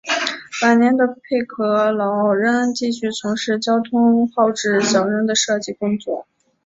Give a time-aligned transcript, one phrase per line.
[0.63, 6.25] 晚年的佩格劳仍继续从事交通号志小人的设计工作。